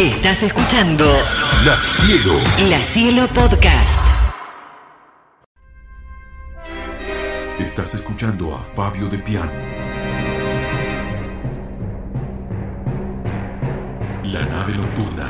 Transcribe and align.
Estás 0.00 0.42
escuchando 0.42 1.04
La 1.62 1.78
Cielo. 1.82 2.32
La 2.70 2.82
Cielo 2.82 3.28
Podcast. 3.34 4.00
Estás 7.58 7.96
escuchando 7.96 8.54
a 8.54 8.60
Fabio 8.60 9.10
de 9.10 9.18
Piano. 9.18 9.52
La 14.24 14.46
nave 14.46 14.78
nocturna. 14.78 15.28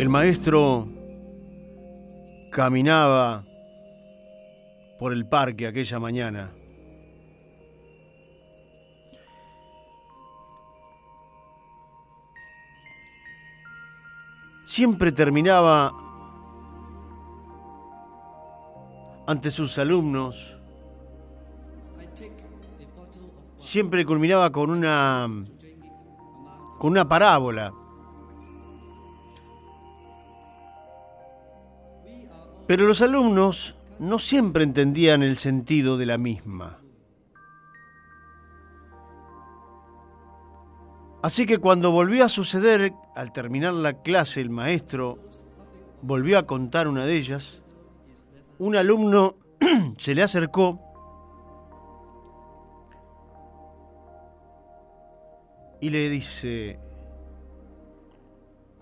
El 0.00 0.08
maestro 0.08 0.88
caminaba 2.50 3.44
por 4.98 5.12
el 5.12 5.26
parque 5.26 5.66
aquella 5.66 5.98
mañana. 5.98 6.48
Siempre 14.64 15.12
terminaba 15.12 15.92
ante 19.26 19.50
sus 19.50 19.76
alumnos, 19.76 20.56
siempre 23.58 24.06
culminaba 24.06 24.50
con 24.50 24.70
una 24.70 25.26
con 26.78 26.90
una 26.92 27.06
parábola. 27.06 27.74
Pero 32.70 32.86
los 32.86 33.02
alumnos 33.02 33.74
no 33.98 34.20
siempre 34.20 34.62
entendían 34.62 35.24
el 35.24 35.38
sentido 35.38 35.96
de 35.96 36.06
la 36.06 36.18
misma. 36.18 36.78
Así 41.20 41.46
que 41.46 41.58
cuando 41.58 41.90
volvió 41.90 42.24
a 42.24 42.28
suceder, 42.28 42.92
al 43.16 43.32
terminar 43.32 43.72
la 43.72 43.94
clase, 43.94 44.40
el 44.40 44.50
maestro 44.50 45.18
volvió 46.00 46.38
a 46.38 46.46
contar 46.46 46.86
una 46.86 47.06
de 47.06 47.16
ellas, 47.16 47.60
un 48.60 48.76
alumno 48.76 49.34
se 49.98 50.14
le 50.14 50.22
acercó 50.22 50.78
y 55.80 55.90
le 55.90 56.08
dice, 56.08 56.78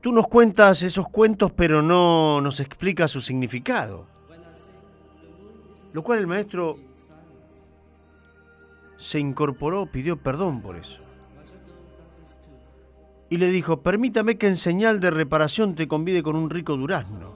tú 0.00 0.12
nos 0.12 0.28
cuentas 0.28 0.82
esos 0.82 1.08
cuentos 1.08 1.52
pero 1.52 1.82
no 1.82 2.40
nos 2.40 2.60
explicas 2.60 3.10
su 3.10 3.20
significado. 3.20 4.06
Lo 5.92 6.02
cual 6.02 6.18
el 6.18 6.26
maestro 6.26 6.76
se 8.98 9.18
incorporó, 9.18 9.86
pidió 9.86 10.16
perdón 10.16 10.60
por 10.60 10.76
eso. 10.76 11.02
Y 13.28 13.38
le 13.38 13.50
dijo, 13.50 13.78
permítame 13.78 14.36
que 14.36 14.46
en 14.46 14.56
señal 14.56 15.00
de 15.00 15.10
reparación 15.10 15.74
te 15.74 15.88
convide 15.88 16.22
con 16.22 16.36
un 16.36 16.50
rico 16.50 16.76
durazno. 16.76 17.34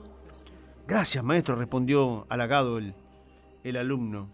Gracias, 0.87 1.23
maestro, 1.23 1.55
respondió 1.55 2.25
halagado 2.29 2.77
el, 2.77 2.93
el 3.63 3.77
alumno. 3.77 4.29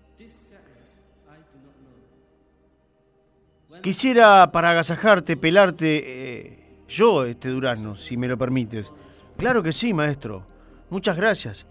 Quisiera 3.81 4.51
para 4.51 4.71
agasajarte, 4.71 5.37
pelarte 5.37 6.03
eh, 6.03 6.66
yo 6.87 7.25
este 7.25 7.49
durazno, 7.49 7.95
si 7.95 8.17
me 8.17 8.27
lo 8.27 8.37
permites. 8.37 8.91
Claro 9.37 9.61
que 9.61 9.71
sí, 9.71 9.93
maestro. 9.93 10.43
Muchas 10.89 11.17
gracias, 11.17 11.67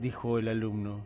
dijo 0.00 0.38
el 0.38 0.48
alumno. 0.48 1.00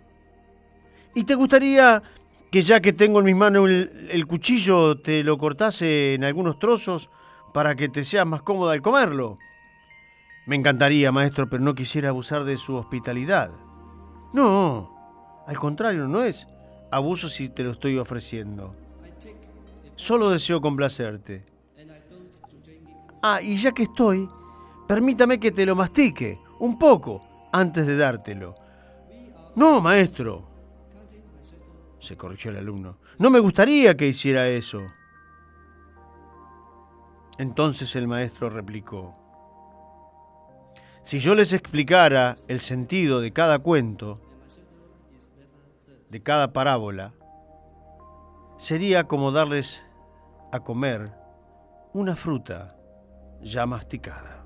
¿Y 1.14 1.24
te 1.24 1.34
gustaría 1.34 2.02
que 2.50 2.62
ya 2.62 2.80
que 2.80 2.92
tengo 2.92 3.20
en 3.20 3.26
mis 3.26 3.36
manos 3.36 3.68
el, 3.68 4.26
cuchillo 4.26 4.96
te 4.98 5.22
lo 5.22 5.38
cortase 5.38 6.14
en 6.14 6.24
algunos 6.24 6.58
trozos 6.58 7.10
para 7.52 7.74
que 7.74 7.88
te 7.88 8.04
sea 8.04 8.24
más 8.24 8.42
cómoda 8.42 8.72
al 8.72 8.82
comerlo? 8.82 9.38
Me 10.46 10.56
encantaría, 10.56 11.12
maestro, 11.12 11.48
pero 11.48 11.62
no 11.62 11.74
quisiera 11.74 12.10
abusar 12.10 12.44
de 12.44 12.56
su 12.56 12.76
hospitalidad. 12.76 13.50
No, 14.32 15.44
al 15.46 15.56
contrario, 15.58 16.06
no 16.08 16.22
es 16.22 16.46
abuso 16.90 17.28
si 17.28 17.48
te 17.48 17.62
lo 17.62 17.72
estoy 17.72 17.98
ofreciendo. 17.98 18.74
Solo 19.96 20.30
deseo 20.30 20.60
complacerte. 20.60 21.55
Ah, 23.22 23.40
y 23.42 23.56
ya 23.56 23.72
que 23.72 23.84
estoy, 23.84 24.28
permítame 24.86 25.40
que 25.40 25.52
te 25.52 25.66
lo 25.66 25.74
mastique 25.74 26.38
un 26.60 26.78
poco 26.78 27.22
antes 27.52 27.86
de 27.86 27.96
dártelo. 27.96 28.54
No, 29.54 29.80
maestro, 29.80 30.44
se 31.98 32.16
corrigió 32.16 32.50
el 32.50 32.58
alumno. 32.58 32.98
No 33.18 33.30
me 33.30 33.40
gustaría 33.40 33.96
que 33.96 34.08
hiciera 34.08 34.48
eso. 34.48 34.82
Entonces 37.38 37.96
el 37.96 38.06
maestro 38.06 38.50
replicó. 38.50 39.14
Si 41.02 41.18
yo 41.18 41.34
les 41.34 41.52
explicara 41.52 42.36
el 42.48 42.60
sentido 42.60 43.20
de 43.20 43.32
cada 43.32 43.58
cuento, 43.58 44.20
de 46.10 46.22
cada 46.22 46.52
parábola, 46.52 47.12
sería 48.58 49.04
como 49.04 49.32
darles 49.32 49.82
a 50.52 50.60
comer 50.60 51.12
una 51.92 52.16
fruta 52.16 52.75
ya 53.42 53.66
masticada. 53.66 54.44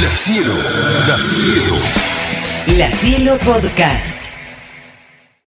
La 0.00 0.16
Cielo. 0.16 0.54
La 1.06 1.16
Cielo. 1.18 1.76
La 2.78 2.92
Cielo 2.92 3.38
Podcast. 3.38 4.19